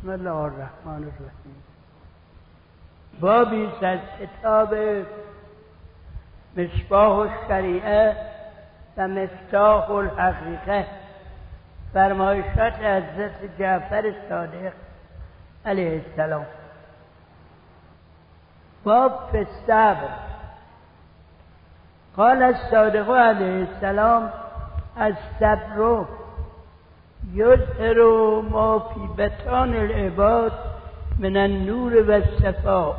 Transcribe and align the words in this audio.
بسم 0.00 0.10
الله 0.10 0.30
الرحمن 0.30 0.94
الرحیم. 0.94 1.62
بابی 3.20 3.68
از 3.86 3.98
کتاب 4.20 4.74
مصباح 6.56 7.18
الشریعه 7.18 8.16
و 8.96 9.08
مفتاح 9.08 9.90
الحقیقه. 9.90 10.86
فرمایشات 11.94 12.74
حضرت 12.74 13.58
جعفر 13.58 14.14
صادق 14.28 14.72
علیه 15.64 16.02
السلام. 16.06 16.46
باب 18.84 19.28
فی 19.32 19.46
قال 22.16 22.42
الصادق 22.42 23.10
علیه 23.10 23.68
السلام 23.68 24.32
الصبر 24.96 26.04
یظهر 27.34 28.02
ما 28.50 28.78
فی 28.78 29.22
بطان 29.22 29.76
العباد 29.76 30.52
من 31.18 31.36
النور 31.36 32.02
و 32.02 32.10
الصفا 32.10 32.94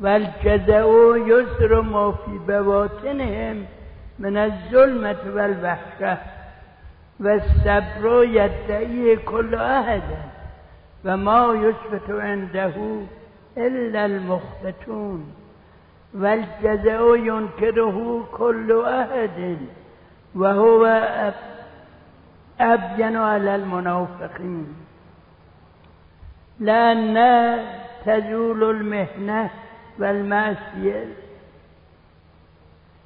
و 0.00 0.06
الجزع 0.06 0.86
یظهر 1.26 1.80
ما 1.80 2.12
فی 2.12 2.38
بواطنهم 2.38 3.66
من 4.18 4.36
الظلمة 4.36 5.16
والوحشه 5.34 6.18
و 7.20 7.28
الصبر 7.28 8.24
یدعی 8.24 9.16
کل 9.16 9.54
احد 9.54 10.02
و 11.04 11.16
ما 11.16 11.56
یثبت 11.56 12.10
عنده 12.10 12.74
الا 13.56 14.04
المخبتون 14.04 15.22
و 16.14 16.26
الجزع 16.26 17.16
ینکره 17.18 18.22
کل 18.38 18.72
احد 18.86 19.58
و 20.36 20.46
هو 20.46 21.00
ابین 22.62 23.16
علی 23.16 23.50
المنافقین 23.50 24.66
لأن 26.60 27.16
تزول 28.04 28.64
المهنة 28.64 29.50
والمعصية. 29.98 31.04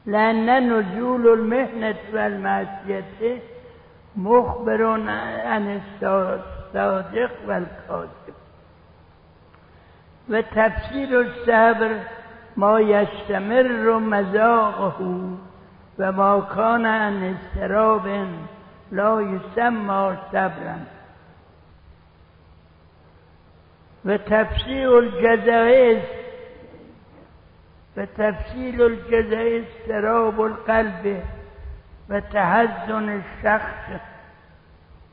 لأن 0.07 0.73
نزول 0.73 1.29
المهنة 1.29 1.97
والمعصية. 2.13 3.41
مخبر 4.17 4.83
عن 5.47 5.81
الصادق 5.81 7.31
والكاذب. 7.47 8.37
وتفسير 10.29 11.21
الصبر 11.21 12.01
ما 12.57 12.81
يستمر 12.81 13.99
مذاقه 13.99 15.01
وما 15.99 16.41
كان 16.57 16.87
عن 16.87 17.35
استراب 17.35 18.29
لا 18.91 19.21
يسمى 19.21 20.17
صبرا. 20.33 20.85
وتفسير 24.05 24.99
الجزائز 24.99 26.03
وتفسير 27.97 28.87
الجزائز 28.87 29.65
استراب 29.65 30.41
القلب 30.41 31.23
وتحزن 32.11 33.21
الشخص 33.21 34.01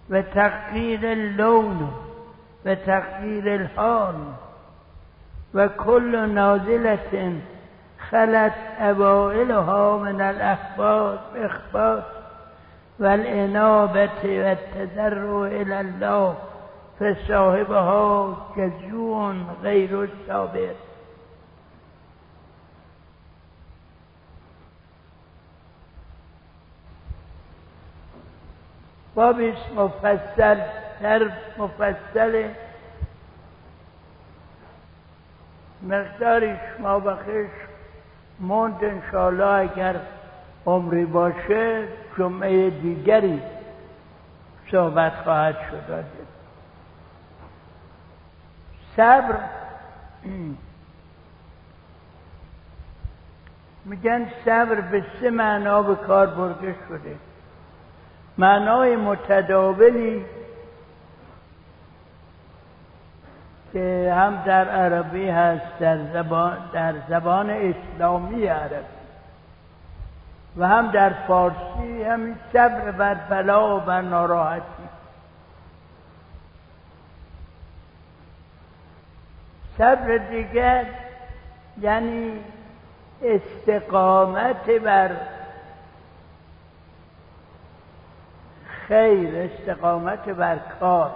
وتغيير 0.10 1.12
اللون 1.12 1.94
وتغيير 2.66 3.56
الحال. 3.56 4.34
وكل 5.56 6.30
نازلة 6.30 7.42
خلت 8.10 8.54
أوائلها 8.80 9.98
من 9.98 10.22
الأخبار 10.22 11.20
إخبار 11.36 12.23
والإنابة 13.00 14.22
والتضرع 14.24 15.48
إلى 15.48 15.82
الله 15.82 16.36
فصاحبها 17.00 18.38
جزوع 18.58 19.34
غير 19.64 20.04
الصابر 20.04 20.76
بابش 29.16 29.58
مفصل 29.76 30.60
تر 31.02 31.32
مفصل. 31.58 32.46
مقدارش 35.84 36.60
ما 36.80 36.98
بخش 36.98 37.54
موند 38.40 38.84
انشاءالله 38.84 39.46
اگر 39.46 39.96
عمری 40.68 41.06
باشه. 41.06 41.88
جمعه 42.18 42.70
دیگری 42.70 43.42
صحبت 44.72 45.14
خواهد 45.24 45.56
شد. 45.72 46.06
صبر 48.98 49.36
میگن 53.86 54.28
صبر 54.46 54.82
به 54.82 55.06
سه 55.22 55.30
معنا 55.30 55.82
به 55.82 55.96
کار 55.96 56.28
برده 56.28 56.76
شده. 56.88 57.16
معنای 58.38 58.96
متداولی 58.96 60.26
که 63.74 64.14
هم 64.18 64.44
در 64.46 64.70
عربی 64.70 65.30
هست 65.30 65.80
در 65.80 65.98
زبان, 66.14 66.58
در 66.74 66.94
زبان 67.10 67.50
اسلامی 67.50 68.46
عربی. 68.46 69.03
و 70.58 70.68
هم 70.68 70.92
در 70.92 71.14
فارسی 71.14 72.04
همین 72.04 72.36
صبر 72.54 72.92
بر 72.92 73.14
بلا 73.14 73.78
و 73.78 73.80
بر 73.80 74.02
ناراحتی. 74.02 74.84
صبر 79.78 80.18
دیگر 80.18 80.86
یعنی 81.82 82.40
استقامت 83.24 84.70
بر 84.70 85.12
خیر 88.88 89.36
استقامت 89.36 90.30
بر 90.30 90.58
کار. 90.80 91.12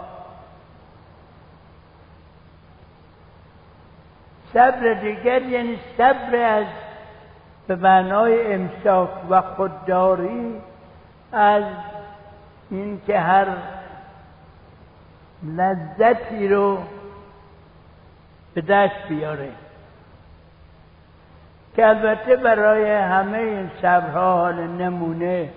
صبر 4.53 4.93
دیگر 4.93 5.41
یعنی 5.41 5.79
صبر 5.97 6.35
از 6.35 6.65
به 7.67 7.75
معنای 7.75 8.53
امساک 8.53 9.09
و 9.29 9.41
خودداری 9.41 10.61
از 11.31 11.63
اینکه 12.69 13.19
هر 13.19 13.47
لذتی 15.43 16.47
رو 16.47 16.77
به 18.53 18.61
دست 18.61 19.07
بیاره. 19.09 19.49
که 21.75 21.87
البته 21.87 22.35
برای 22.35 22.91
همه 22.91 23.37
این 23.37 23.71
صبرها 23.81 24.37
حال 24.37 24.67
نمونه 24.67 25.49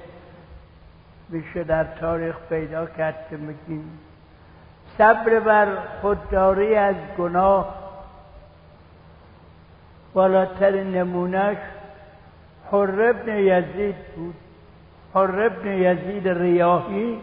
میشه 1.28 1.64
در 1.64 1.84
تاریخ 1.84 2.36
پیدا 2.48 2.86
کرد 2.86 3.26
که 3.30 3.36
میگیم 3.36 3.98
صبر 4.98 5.40
بر 5.40 5.68
خودداری 6.00 6.76
از 6.76 6.94
گناه 7.18 7.74
بالاتر 10.14 10.82
نمونهش 10.82 11.58
حر 12.72 13.02
ابن 13.10 13.38
یزید 13.38 13.96
بود. 14.16 14.34
حر 15.14 15.40
ابن 15.46 15.66
یزید 15.66 16.28
ریاهی 16.28 17.18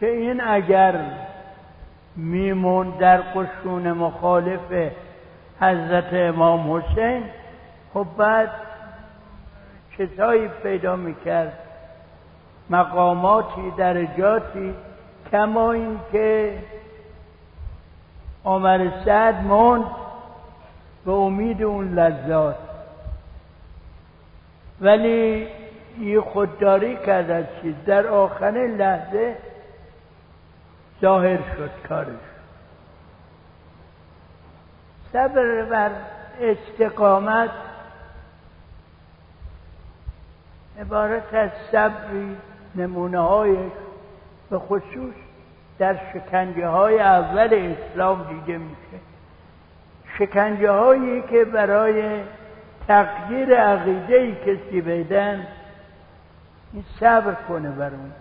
که 0.00 0.06
این 0.06 0.40
اگر 0.40 0.94
میمون 2.16 2.90
در 2.90 3.20
قشون 3.20 3.92
مخالف 3.92 4.92
حضرت 5.60 6.12
امام 6.12 6.72
حسین 6.72 7.22
خب 7.94 8.06
بعد 8.18 8.50
چیزهایی 9.96 10.48
پیدا 10.62 10.96
می‌کرد. 10.96 11.58
مقاماتی 12.70 13.70
درجاتی 13.76 14.74
کما 15.32 15.72
این 15.72 15.98
که 16.12 16.58
عمر 18.44 18.88
سعد 19.04 19.42
موند 19.42 19.84
به 21.04 21.12
امید 21.12 21.62
اون 21.62 21.94
لذات. 21.94 22.71
ولی 24.82 25.48
این 25.98 26.20
خودداری 26.20 26.96
کرد 26.96 27.30
از 27.30 27.44
چیز. 27.62 27.74
در 27.86 28.06
آخرین 28.06 28.76
لحظه 28.76 29.36
ظاهر 31.00 31.36
شد 31.36 31.70
کارش. 31.88 32.06
صبر 35.12 35.62
بر 35.62 35.90
استقامت. 36.40 37.50
عبارت 40.80 41.34
از 41.34 41.50
صبری 41.72 42.36
نمونه 42.74 43.20
هایش 43.20 43.72
به 44.50 44.58
خصوص 44.58 45.14
در 45.78 45.96
شکنجه 46.12 46.66
های 46.66 47.00
اول 47.00 47.74
اسلام 47.88 48.26
دیده 48.28 48.58
میشه. 48.58 49.02
شکنجه 50.18 50.70
هایی 50.70 51.22
که 51.22 51.44
برای 51.44 52.22
تغییر 52.88 53.54
عقیده 53.54 54.34
کسی 54.34 54.80
بدن 54.80 55.46
این 56.72 56.84
صبر 57.00 57.34
کنه 57.48 57.70
بر 57.70 57.90
اون 57.90 58.12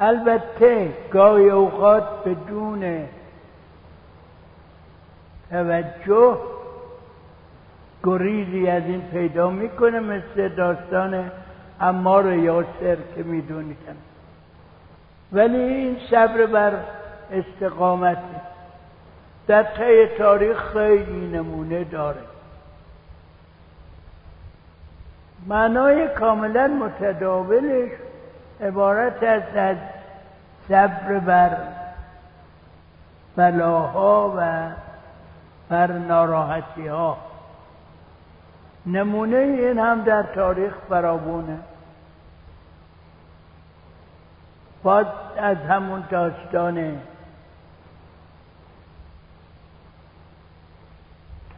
البته 0.00 0.92
گاهی 1.12 1.50
اوقات 1.50 2.04
بدون 2.24 3.08
توجه 5.50 6.38
گریزی 8.04 8.68
از 8.68 8.82
این 8.82 9.02
پیدا 9.12 9.50
می‌کنه 9.50 10.00
مثل 10.00 10.48
داستان 10.48 11.30
امار 11.80 12.32
یاسر 12.32 12.96
که 13.16 13.22
میدونیدم. 13.22 13.96
ولی 15.32 15.56
این 15.56 15.96
صبر 16.10 16.46
بر 16.46 16.72
استقامت 17.32 18.18
در 19.46 19.62
طی 19.62 20.06
تاریخ 20.18 20.72
خیلی 20.72 21.26
نمونه 21.26 21.84
داره. 21.84 22.33
معنای 25.46 26.08
کاملا 26.08 26.66
متداولش 26.66 27.90
عبارت 28.60 29.22
است 29.22 29.56
از 29.56 29.76
صبر 30.68 31.18
بر 31.18 31.56
بلاها 33.36 34.34
و 34.36 34.70
بر 35.68 35.92
ناراحتی 35.92 36.86
ها 36.86 37.18
نمونه 38.86 39.36
این 39.36 39.78
هم 39.78 40.02
در 40.02 40.22
تاریخ 40.22 40.74
فراوونه 40.88 41.58
باز 44.82 45.06
از 45.36 45.56
همون 45.56 46.04
داستان 46.10 46.98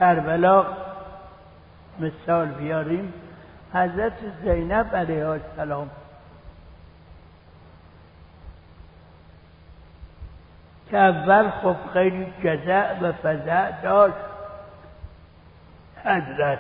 کربلا 0.01 0.67
مثال 2.01 2.47
بیاریم. 2.47 3.13
حضرت 3.77 4.13
زینب 4.43 4.97
علیه 4.97 5.27
السلام. 5.27 5.91
که 10.91 10.99
اول 10.99 11.51
خب 11.51 11.77
خیلی 11.93 12.27
جزع 12.45 13.01
و 13.01 13.13
فضع 13.13 13.81
داشت. 13.83 14.15
حضرت. 16.05 16.59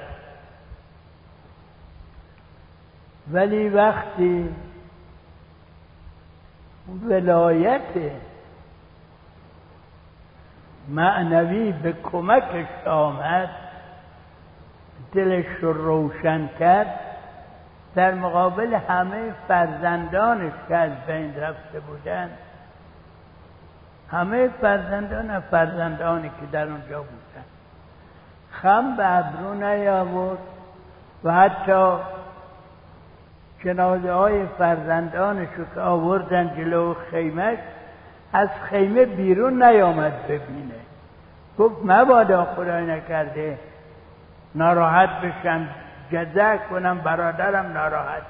ولی 3.33 3.69
وقتی 3.69 4.55
ولایت 7.03 8.13
معنوی 10.89 11.73
به 11.73 11.93
کمکش 11.93 12.87
آمد 12.87 13.51
دلش 15.13 15.47
رو 15.61 15.73
روشن 15.73 16.49
کرد 16.59 17.06
در 17.97 18.15
مقابل 18.15 18.75
همه 18.75 19.33
فرزندانش 19.49 20.53
که 20.69 20.77
از 20.77 20.91
بین 21.07 21.37
رفته 21.37 21.81
بودند 21.81 22.31
همه 24.11 24.49
فرزندان 24.61 25.37
و 25.37 25.41
فرزندانی 25.41 26.29
که 26.29 26.47
در 26.53 26.69
اونجا 26.69 26.99
بودن. 26.99 27.45
خم 28.51 28.97
به 28.97 29.17
ابرو 29.17 29.55
نیاورد 29.55 30.39
و 31.25 31.33
حتی 31.33 31.97
جنازه 33.65 34.13
های 34.13 34.47
فرزندانش 34.59 35.49
که 35.75 35.81
آوردن 35.81 36.57
جلو 36.57 36.95
خیمه 37.11 37.59
از 38.33 38.49
خیمه 38.71 39.05
بیرون 39.05 39.63
نیامد 39.63 40.23
ببینه. 40.25 40.75
گفت 41.59 41.77
مبادا 41.85 42.45
خدای 42.45 42.87
نکرده 42.87 43.59
ناراحت 44.55 45.11
بشن 45.21 45.69
جزه 46.13 46.61
کنم 46.71 46.99
برادرم 46.99 47.73
ناراحت 47.73 48.23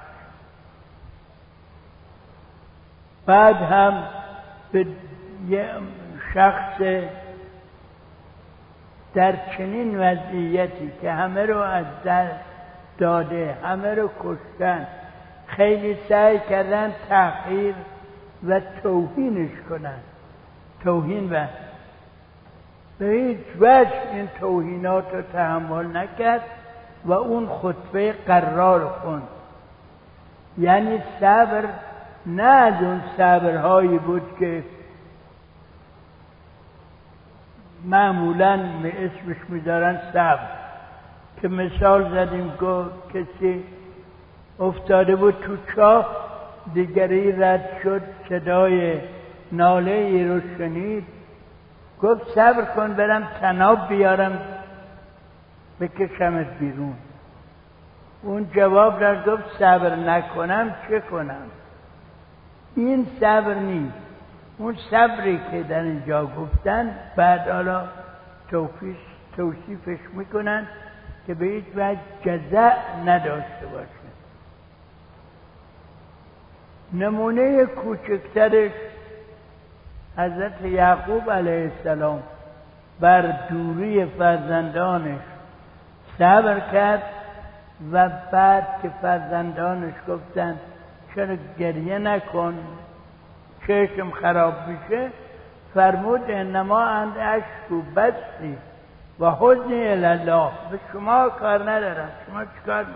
بعد 3.27 3.57
هم 3.57 4.05
به 4.73 4.87
یه 5.49 5.71
شخص 6.35 6.83
در 9.15 9.35
چنین 9.57 9.99
وضعیتی 9.99 10.93
که 11.01 11.13
همه 11.13 11.47
رو 11.47 11.59
از 11.59 11.87
دست 12.05 12.45
داده 12.99 13.57
همه 13.65 13.95
رو 13.95 14.11
کشتن 14.21 14.87
خیلی 15.47 15.99
سعی 16.09 16.39
کردن 16.39 16.93
تحقیر 17.09 17.75
و 18.49 18.61
توهینش 18.83 19.51
کنن. 19.69 19.99
توهین 20.85 21.33
و 21.33 21.47
به 22.99 23.07
هیچ 23.07 23.39
وجه 23.61 24.11
این 24.13 24.29
توهینات 24.41 25.15
رو 25.15 25.23
تحمل 25.23 25.97
نکرد. 25.97 26.41
و 27.07 27.13
اون 27.13 27.49
خطبه 27.49 28.13
قرار 28.13 28.89
کن 29.05 29.23
یعنی 30.59 31.03
صبر 31.21 31.65
نه 32.27 32.43
از 32.43 32.83
اون 32.83 33.03
صبرهایی 33.17 33.99
بود 33.99 34.23
که 34.39 34.65
معمولا 37.85 38.61
به 38.83 39.05
اسمش 39.05 39.37
میدارن 39.49 40.01
صبر. 40.13 40.49
که 41.43 41.49
مثال 41.49 42.15
زدیم 42.15 42.53
گفت 42.61 42.91
کسی 43.15 43.65
افتاده 44.61 45.17
بود 45.17 45.35
تو 45.35 45.57
چاه 45.77 46.07
دیگری 46.75 47.33
رد 47.33 47.69
شد 47.83 48.03
صدای 48.29 49.01
ناله 49.53 49.91
ای 49.91 50.29
رو 50.29 50.41
شنید. 50.59 51.05
گفت 52.03 52.35
صبر 52.35 52.65
کن 52.65 52.93
برم 52.93 53.29
تناب 53.41 53.89
بیارم. 53.89 54.39
بکشمت 55.81 56.47
بیرون. 56.59 56.95
اون 58.23 58.51
جواب 58.55 59.01
داد 59.01 59.29
گفت 59.29 59.59
صبر 59.59 59.97
نکنم 59.97 60.75
چه 60.89 61.01
کنم؟ 61.01 61.51
این 62.77 63.07
صبر 63.21 63.55
نیست. 63.55 63.95
اون 64.59 64.77
صبری 64.91 65.41
که 65.51 65.63
در 65.63 65.83
اینجا 65.83 66.27
گفتن 66.27 66.95
بعد 67.17 67.49
حالا 67.49 67.85
توصیفش 69.37 69.99
می‌کنن 70.13 70.67
که 71.27 71.35
به 71.35 71.47
هیچ 71.47 71.65
وجه 71.77 71.99
جزع 72.25 72.73
نداشته 73.07 73.67
باشه. 73.73 73.87
نمونه 76.93 77.65
کوچکترش 77.67 78.73
حضرت 80.19 80.63
یعقوب 80.63 81.31
علیه 81.31 81.73
السلام 81.79 82.23
بر 83.01 83.23
دوری 83.51 84.07
فرزندانش 84.07 85.21
صبر 86.19 86.61
کرد 86.73 87.03
و 87.93 88.11
بعد 88.33 88.67
که 88.83 88.91
فرزندانش 89.03 89.95
گفتن 90.09 90.61
چرا 91.15 91.37
گریه 91.59 91.99
نکن 91.99 92.55
چشم 93.67 94.11
خراب 94.11 94.55
میشه 94.69 95.11
فرمود 95.75 96.21
انما 96.29 96.85
اند 96.85 97.19
اشکو 97.19 97.83
بستی 97.97 98.59
و 99.21 99.31
حزنی 99.31 99.89
الله 99.89 100.51
به 100.71 100.79
شما 100.93 101.29
کار 101.29 101.71
ندارم. 101.71 102.09
شما 102.27 102.45
چیکار 102.45 102.87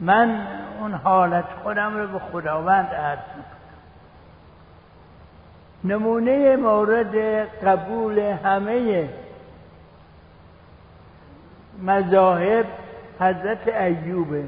من 0.00 0.46
اون 0.80 0.92
حالت 0.92 1.44
خودم 1.62 1.98
رو 1.98 2.06
به 2.06 2.18
خداوند 2.18 2.86
عرض 2.86 3.18
می‌کنم. 3.36 3.52
نمونه 5.84 6.56
مورد 6.56 7.16
قبول 7.64 8.18
همه 8.18 9.08
مذاهب 11.82 12.66
حضرت 13.20 13.68
ایوبه. 13.68 14.44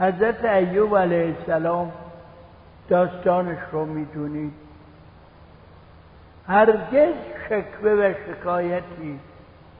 حضرت 0.00 0.44
ایوب 0.44 0.98
علیه 0.98 1.34
السلام 1.38 1.92
داستانش 2.88 3.58
رو 3.72 3.84
می‌دونید. 3.84 4.52
هرگز 6.48 7.14
شکوه 7.48 7.90
و 7.90 8.14
شکایتی 8.26 9.20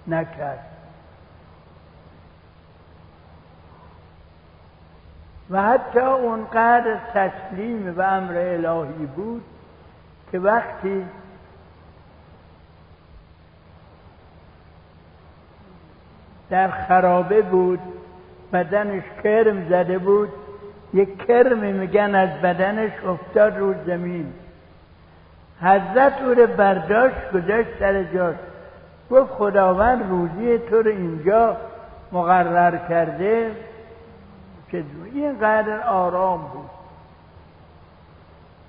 نکرد. 0.07 0.67
و 5.51 5.63
حتی 5.63 6.01
اونقدر 6.01 6.99
تسلیم 7.15 7.95
و 7.99 8.03
امر 8.03 8.35
الهی 8.37 9.07
بود 9.07 9.45
که 10.33 10.39
وقتی 10.39 11.07
در 16.55 16.71
خرابه 16.71 17.43
بود. 17.43 17.79
بدنش 18.53 19.03
کرم 19.25 19.69
زده 19.69 19.99
بود. 19.99 20.29
یک 20.95 21.27
کرمی 21.27 21.73
میگن 21.73 22.15
از 22.15 22.29
بدنش 22.43 22.93
افتاد 23.07 23.59
رو 23.59 23.75
زمین. 23.87 24.33
حضرت 25.61 26.23
او 26.23 26.35
رو 26.35 26.47
برداشت 26.47 27.31
گذاشت 27.33 27.69
سر 27.79 28.05
جاش. 28.05 28.37
گفت 29.11 29.31
خداوند 29.31 30.11
روزی 30.11 30.59
تو 30.59 30.83
رو 30.83 30.91
اینجا 30.91 31.57
مقرر 32.13 32.77
کرده. 32.89 33.51
که 34.71 34.85
اینقدر 35.15 35.81
آرام 35.81 36.41
بود. 36.41 36.71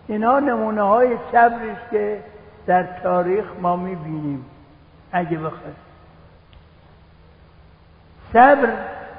اینا 0.08 0.40
نمونه 0.40 0.82
های 0.82 1.18
صبرش 1.32 1.78
که 1.92 2.20
در 2.66 2.84
تاریخ 2.84 3.46
ما 3.62 3.76
می‌بینیم. 3.76 4.46
اگه 5.12 5.38
بخواست 5.38 5.85
صبر 8.34 8.70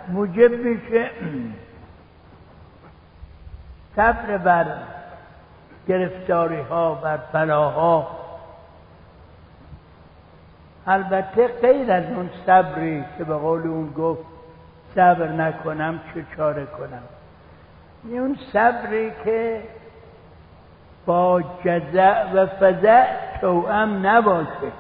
موجب 0.08 0.52
میشه 0.52 1.10
صبر 3.96 4.36
بر 4.36 4.66
گرفتاری 5.88 6.60
ها 6.60 6.94
بر 6.94 7.16
بلاها. 7.32 8.08
البته 10.86 11.48
غیر 11.48 11.92
از 11.92 12.04
اون 12.04 12.30
صبری 12.46 13.04
که 13.18 13.25
به 13.25 13.34
قول 13.34 13.66
اون 13.66 13.92
گفت 13.92 14.22
صبر 14.94 15.28
نکنم 15.28 16.00
چه 16.14 16.25
چاره 16.36 16.66
کنم. 16.66 17.02
اون 18.04 18.38
صبری 18.52 19.12
که 19.25 19.62
با 21.06 21.42
جزع 21.64 22.32
و 22.32 22.46
فزع 22.46 23.06
توأم 23.40 24.06
نباشه. 24.06 24.72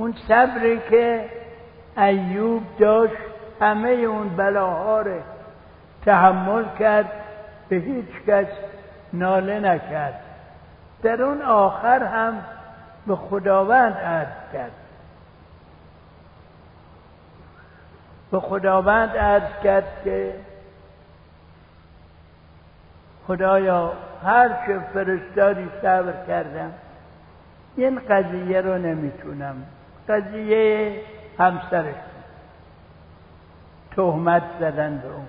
اون 0.00 0.14
صبری 0.28 0.80
که 0.90 1.28
ایوب 1.96 2.62
داشت 2.78 3.22
همه 3.60 3.88
اون 3.88 4.28
بلاها 4.28 5.00
رو 5.00 5.20
تحمل 6.04 6.64
کرد 6.78 7.10
به 7.68 7.76
هیچ 7.76 8.06
کس 8.26 8.46
ناله 9.12 9.60
نکرد. 9.60 10.20
در 11.02 11.22
اون 11.22 11.42
آخر 11.42 12.02
هم 12.04 12.42
به 13.06 13.16
خداوند 13.16 13.94
عرض 13.94 14.52
کرد. 14.52 14.72
به 18.30 18.40
خداوند 18.40 19.16
عرض 19.16 19.62
کرد 19.64 19.88
که 20.04 20.34
خدایا 23.26 23.92
هر 24.24 24.48
چه 24.48 24.80
فرستادی 24.94 25.68
صبر 25.82 26.26
کردم 26.26 26.72
این 27.76 28.00
قضیه 28.08 28.60
رو 28.60 28.78
نمی‌تونم 28.78 29.56
قضیه 30.10 31.00
همسرش 31.38 31.94
تهمت 33.96 34.42
زدن 34.60 34.98
به 34.98 35.08
اون. 35.08 35.26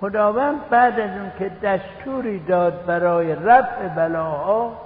خداوند 0.00 0.68
بعد 0.68 1.00
از 1.00 1.10
اون 1.10 1.32
که 1.38 1.48
دستوری 1.62 2.38
داد 2.38 2.86
برای 2.86 3.34
رفع 3.34 3.88
بلاها 3.88 4.80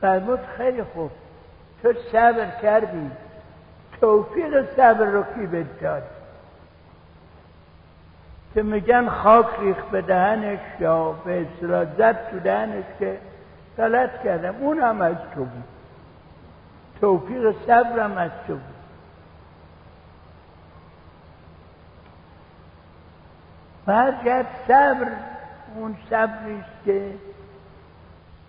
فرمود 0.00 0.40
خیلی 0.56 0.82
خوب 0.82 1.10
تو 1.82 1.92
صبر 2.12 2.50
کردی. 2.62 3.10
توفیق 4.00 4.76
صبر 4.76 5.04
رو 5.04 5.22
کی 5.22 5.66
داد؟ 5.80 6.02
که 8.54 8.62
میگن 8.62 9.08
خاک 9.08 9.46
ریخ 9.60 9.76
به 9.76 10.02
دهنش 10.02 10.58
یا 10.80 11.12
به 11.12 11.40
اصطلاح 11.40 11.84
زد 11.98 12.30
تو 12.30 12.38
دهنش 12.38 12.84
که 12.98 13.18
غلط 13.78 14.22
کردم. 14.24 14.54
اون 14.60 14.78
هم 14.78 15.00
از 15.00 15.16
تو 15.34 15.44
بود. 15.44 15.64
توفیق 17.00 17.54
صبرم 17.66 18.18
از 18.18 18.30
تو 18.46 18.52
بود. 18.52 18.62
و 23.86 24.12
صبر 24.68 25.06
اون 25.76 25.96
صبری 26.10 26.60
است 26.60 26.84
که 26.84 27.14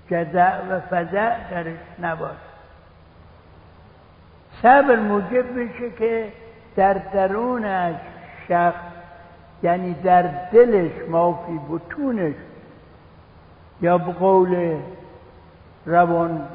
جزع 0.09 0.61
و 0.69 0.79
فضع 0.79 1.49
درش 1.51 1.79
نباشه. 1.99 2.35
صبر 4.61 4.95
موجب 4.95 5.51
میشه 5.51 5.89
که 5.89 6.33
در 6.75 6.93
درون 6.93 7.65
از 7.65 7.95
شخص 8.47 8.91
یعنی 9.63 9.93
در 9.93 10.21
دلش 10.51 10.91
مافی 11.09 11.59
بتونش 11.69 12.35
یا 13.81 13.97
به 13.97 14.11
قول 14.11 14.77
روان 15.85 16.47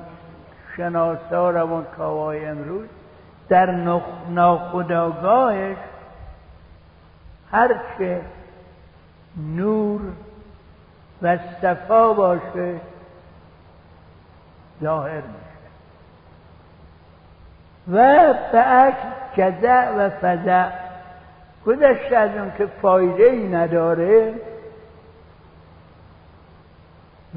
شناسا 0.76 1.50
روان 1.50 1.86
کاوای 1.96 2.46
امروز 2.46 2.88
در 3.48 3.70
ناخداگاهش 4.28 5.76
هرچه 7.52 8.20
نور 9.36 10.00
و 11.22 11.38
صفا 11.62 12.12
باشه 12.12 12.80
ظاهر 14.82 15.22
میشه. 15.22 15.46
و 17.88 18.34
به 18.52 18.58
عکس 18.58 18.96
جزع 19.36 19.90
و 19.90 20.10
فضع 20.10 20.68
گذشته 21.66 22.16
از 22.16 22.30
اون 22.36 22.52
که 22.58 22.66
فایده 22.66 23.24
ای 23.24 23.48
نداره 23.48 24.34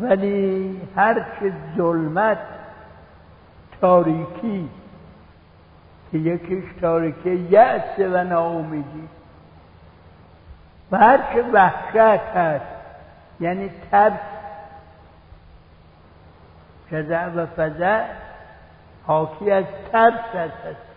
ولی 0.02 0.82
هرچه 0.96 1.54
ظلمت 1.78 2.38
تاریکی 3.82 4.70
که 6.12 6.18
یکیش 6.18 6.64
تاریکی 6.82 7.36
یأس 7.36 8.00
و 8.00 8.24
ناامیدی. 8.24 9.08
و 10.92 10.98
هرچه 10.98 11.42
وحشت 11.54 12.24
هست 12.36 12.66
یعنی 13.40 13.72
ترس 13.92 14.20
جزع 16.92 17.28
و 17.28 17.46
فضع 17.46 18.04
حاکی 19.08 19.52
از 19.52 19.66
ترس 19.92 20.36
هست. 20.36 20.90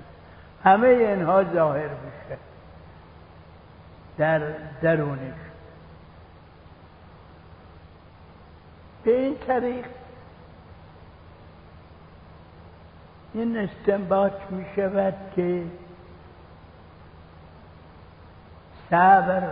همه 0.64 0.88
اینها 0.88 1.44
ظاهر 1.44 1.88
میشه 1.88 2.38
در 4.18 4.42
درونش. 4.82 5.51
به 9.04 9.20
این 9.20 9.36
طریق 9.46 9.86
این 13.34 13.56
استنباط 13.56 14.32
می 14.50 14.64
شود 14.76 15.14
که 15.36 15.64
صبر 18.90 19.42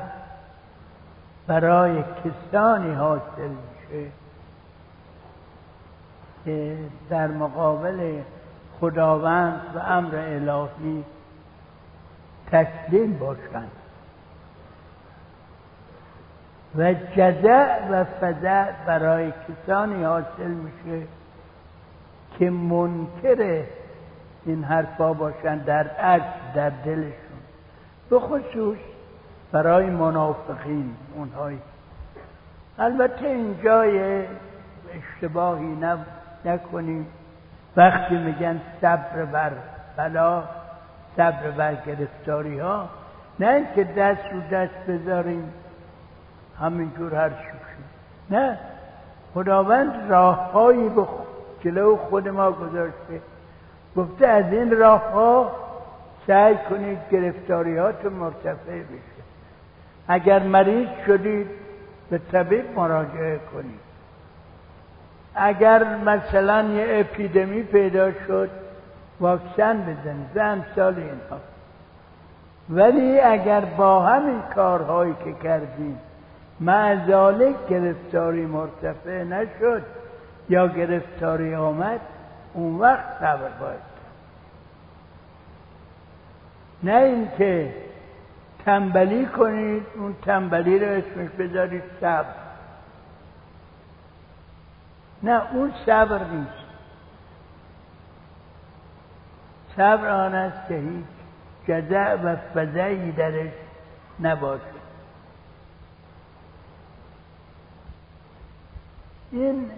برای 1.46 2.02
کسانی 2.02 2.94
حاصل 2.94 3.48
میشه 3.48 4.10
که 6.44 6.78
در 7.10 7.26
مقابل 7.26 8.20
خداوند 8.80 9.60
و 9.74 9.78
امر 9.78 10.16
الهی 10.16 11.04
تسلیم 12.52 13.18
باشند. 13.18 13.70
و 16.76 16.94
جزع 17.16 17.88
و 17.90 18.04
فضع 18.04 18.70
برای 18.86 19.32
کسانی 19.32 20.04
حاصل 20.04 20.46
میشه 20.46 21.06
که 22.38 22.50
منکر 22.50 23.62
این 24.44 24.64
حرفا 24.64 25.12
باشن 25.12 25.58
در 25.58 25.86
عکس 25.88 26.54
در 26.54 26.70
دلشون. 26.70 27.40
به 28.10 28.20
خصوص 28.20 28.78
برای 29.52 29.86
منافقین 29.86 30.94
اونهایی. 31.14 31.58
البته 32.78 33.26
اینجا 33.26 33.84
اشتباهی 34.94 35.78
نکنیم. 36.44 37.06
وقتی 37.76 38.16
میگن 38.16 38.60
صبر 38.80 39.24
بر 39.24 39.52
بلا 39.96 40.44
صبر 41.16 41.50
بر 41.50 41.74
گرفتاری 41.74 42.58
ها 42.58 42.88
نه 43.40 43.48
اینکه 43.48 43.84
دست 43.84 44.32
رو 44.32 44.40
دست 44.40 44.86
بذاریم 44.88 45.52
همینجور 46.60 47.14
هر 47.14 47.28
چی 47.28 47.60
نه 48.30 48.58
خداوند 49.34 50.10
راههایی 50.10 50.88
به 50.88 51.06
جلو 51.64 51.96
خود 51.96 52.28
ما 52.28 52.52
گذاشته. 52.52 53.20
گفته 53.96 54.26
از 54.26 54.52
این 54.52 54.78
راه 54.78 55.10
ها 55.12 55.52
سعی 56.26 56.56
کنید 56.70 56.98
گرفتاریات 57.10 58.04
مرتفع 58.04 58.78
بشه. 58.78 59.22
اگر 60.08 60.42
مریض 60.42 60.88
شدید 61.06 61.46
به 62.10 62.20
طبیب 62.32 62.64
مراجعه 62.76 63.40
کنید. 63.52 63.80
اگر 65.34 65.84
مثلا 65.96 66.62
یه 66.62 66.86
اپیدمی 67.00 67.62
پیدا 67.62 68.12
شد 68.12 68.50
واکسن 69.20 69.80
بزنید. 69.80 70.32
به 70.34 70.42
امثال 70.42 70.94
اینها. 70.94 71.40
ولی 72.70 73.20
اگر 73.20 73.60
با 73.60 74.00
همین 74.00 74.42
کارهایی 74.54 75.14
که 75.24 75.32
کردیم 75.32 75.98
معذالک 76.60 77.56
گرفتاری 77.68 78.46
مرتفع 78.46 79.22
نشد. 79.24 79.82
یا 80.50 80.66
گرفتاری 80.66 81.54
آمد 81.54 82.00
اون 82.52 82.78
وقت 82.78 83.18
صبر 83.20 83.48
باید 83.60 83.90
نه 86.82 86.94
اینکه 86.94 87.74
تنبلی 88.64 89.26
کنید 89.26 89.82
اون 89.96 90.14
تنبلی 90.22 90.78
رو 90.78 90.86
اسمش 90.86 91.30
بذارید 91.38 91.82
صبر. 92.00 92.34
نه 95.22 95.54
اون 95.54 95.72
صبر 95.86 96.18
نیست. 96.24 96.50
صبر 99.76 100.08
آن 100.08 100.34
است 100.34 100.68
که 100.68 100.74
هیچ 100.74 101.04
جزع 101.68 102.14
و 102.14 102.36
فضعی 102.54 103.12
درش 103.12 103.52
نباشه. 104.20 104.79
این 109.32 109.70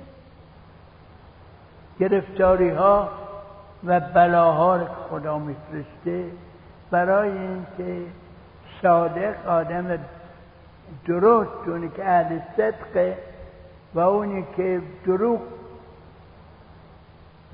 گرفتاری 2.00 2.70
ها 2.70 3.08
و 3.84 4.00
بلاها 4.00 4.86
خدا 5.10 5.38
میفرسته 5.38 6.30
برای 6.90 7.30
اینکه 7.30 8.06
صادق 8.82 9.48
آدم 9.48 9.98
درست 11.06 11.68
اونی 11.68 11.88
که 11.88 12.08
اهل 12.08 12.38
صدقه 12.56 13.18
و 13.94 14.00
اونی 14.00 14.46
که 14.56 14.80
دروغ 15.06 15.40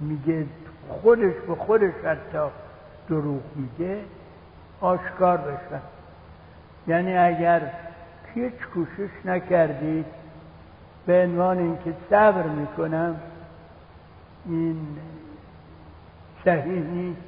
میگه 0.01 0.47
خودش 0.89 1.35
به 1.49 1.55
خودش 1.55 1.95
حتی 2.05 2.51
دروغ 3.09 3.43
میگه 3.55 4.01
آشکار 4.81 5.37
بشن. 5.37 5.81
یعنی 6.87 7.17
اگر 7.17 7.71
هیچ 8.35 8.55
کوشش 8.75 9.11
نکردید 9.25 10.07
به 11.09 11.23
عنوان 11.23 11.59
اینکه 11.59 11.95
صبر 12.11 12.43
می‌کنم 12.43 13.17
این 14.47 14.99
صحیح 16.45 16.83
نیست 16.83 17.21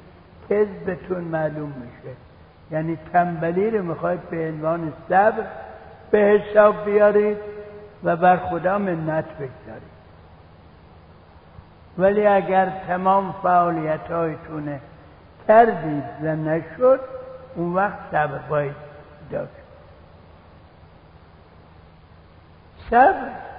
کذبتون 0.49 1.23
معلوم 1.23 1.69
میشه. 1.69 2.15
یعنی 2.71 2.97
تنبلی 3.13 3.71
رو 3.71 3.83
می‌خواید 3.83 4.29
به 4.29 4.47
عنوان 4.47 4.93
صبر 5.09 5.43
به 6.11 6.17
حساب 6.17 6.85
بیارید 6.85 7.37
و 8.03 8.15
بر 8.15 8.37
خدا 8.37 8.77
منت 8.77 9.25
بگذارید. 9.25 9.91
ولی 11.97 12.27
اگر 12.27 12.73
تمام 12.87 13.35
فعالیت 13.43 14.11
هایتونه 14.11 14.79
کردید 15.47 16.03
و 16.23 16.35
نشد 16.35 16.99
اون 17.55 17.73
وقت 17.73 17.97
صبر 18.11 18.37
باید 18.49 18.75
داشت. 19.31 19.51
صبر 22.89 23.50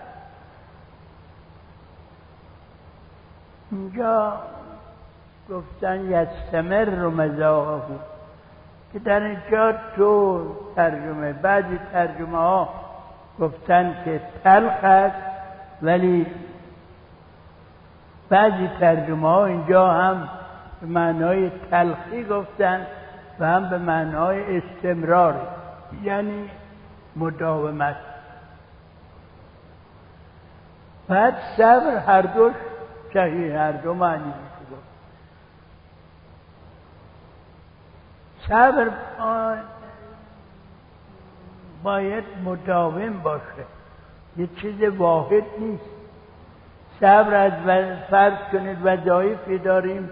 اینجا 3.73 4.33
گفتن 5.51 6.01
یستمر 6.01 6.85
رو 6.85 7.11
مزاقه 7.11 7.83
که 8.93 8.99
در 8.99 9.21
اینجا 9.21 9.75
تو 9.97 10.47
ترجمه 10.77 11.33
بعضی 11.33 11.79
ترجمه 11.93 12.39
ها 12.39 12.69
گفتن 13.41 13.97
که 14.05 14.21
تلخ 14.45 14.85
است 14.85 15.17
ولی 15.83 16.27
بعضی 18.29 18.71
ترجمه 18.81 19.29
ها 19.29 19.47
اینجا 19.47 19.93
هم 19.93 20.29
به 20.81 20.87
معنای 20.87 21.51
تلخی 21.71 22.25
گفتن 22.25 22.87
و 23.39 23.47
هم 23.47 23.71
به 23.71 23.79
معنای 23.79 24.57
استمرار. 24.57 25.35
یعنی 26.03 26.51
مداومت. 27.17 27.97
بعد 31.09 31.35
صبر 31.57 31.97
هر 31.97 32.23
دوش 32.23 32.53
صحیح 33.15 33.59
هر 33.59 33.73
دو 33.73 33.95
معنی 33.95 34.33
صبر 38.49 38.91
باید 41.83 42.25
مداوم 42.45 43.19
باشه. 43.23 43.65
یه 44.37 44.47
چیز 44.47 44.83
واحد 44.83 45.45
نیست. 45.59 45.85
صبر 47.01 47.35
از 47.35 47.53
فرض 48.11 48.39
کنید 48.53 48.79
وظایفی 48.85 49.59
داریم 49.59 50.11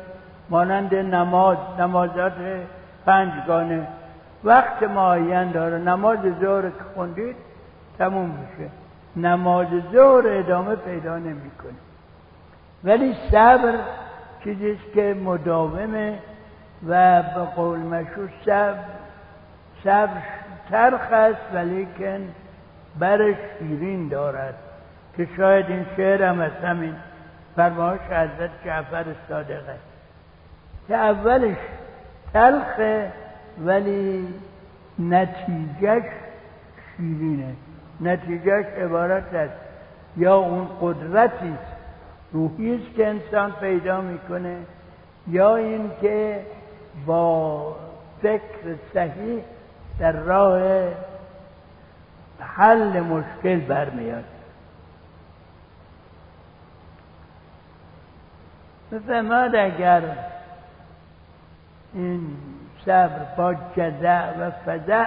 مانند 0.51 0.95
نماز 0.95 1.57
نمازات 1.79 2.33
پنجگانه. 3.07 3.87
وقت 4.45 4.83
معین 4.83 5.51
داره. 5.51 5.79
نماز 5.79 6.19
ظهر 6.41 6.63
که 6.63 6.85
خوندید 6.95 7.37
تموم 7.99 8.31
میشه. 8.31 8.71
نماز 9.17 9.67
ظهر 9.93 10.23
ادامه 10.27 10.77
پیدا 10.77 11.19
نمی‌کنه. 11.19 11.90
ولی 12.85 13.17
صبر 13.31 13.75
چیزیست 14.45 14.93
که 14.95 15.17
مداومه 15.25 16.19
و 16.89 17.23
به 17.23 17.45
قول 17.57 17.79
مشهور 17.79 18.31
صبر 18.47 18.79
صبر 19.85 20.23
ترخ 20.71 21.13
است 21.13 21.55
ولیکن 21.55 22.29
برش 22.99 23.37
شیرین 23.59 24.09
دارد 24.09 24.55
که 25.17 25.29
شاید 25.37 25.67
این 25.69 25.87
شعر 25.97 26.23
هم 26.23 26.41
از 26.41 26.53
همین 26.53 26.95
فرمایش 27.57 28.01
حضرت 28.01 28.51
جعفر 28.65 29.05
صادق 29.29 29.69
است. 29.69 29.91
که 30.89 30.97
اولش 30.97 31.57
تلخه 32.33 33.13
ولی 33.65 34.29
نتیجهش 34.99 36.05
شیرینه. 36.97 37.55
نتیجهش 38.01 38.67
عبارت 38.67 39.35
است 39.35 39.55
یا 40.17 40.37
اون 40.37 40.69
قدرتی 40.81 41.57
روحی 42.33 42.75
است 42.75 42.97
که 42.97 43.09
انسان 43.09 43.53
پیدا 43.53 44.01
می‌کنه 44.01 44.57
یا 45.29 45.57
اینکه 45.57 46.47
با 47.07 47.77
فکر 48.23 48.77
صحیح 48.95 49.43
در 49.99 50.13
راه 50.13 50.89
حل 52.41 53.01
مشکل 53.01 53.61
برمیاد. 53.61 54.25
بفهماد 58.93 59.57
اگر 59.57 60.03
این 61.95 62.37
صبر 62.87 63.25
با 63.37 63.55
جزع 63.55 64.31
و 64.39 64.51
فزع 64.67 65.07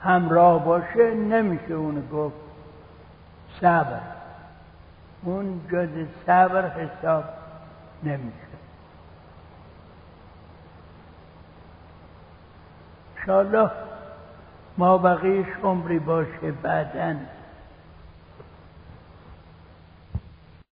همراه 0.00 0.64
باشه 0.64 1.14
نمیشه 1.14 1.74
اون 1.74 2.08
گفت 2.12 2.36
صبر. 3.60 4.00
اون 5.22 5.60
جز 5.72 6.06
صبر 6.26 6.68
حساب 6.68 7.24
نمیشه. 8.02 8.52
انشاءالله 13.16 13.70
ما 14.78 14.98
بقیش 14.98 15.46
عمری 15.64 15.98
باشه 15.98 16.52
بعدن 16.62 17.26